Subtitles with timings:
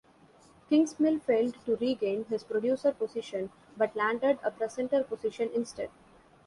[0.67, 5.91] Kingsmill failed to regain his producer position, but landed a presenter position instead.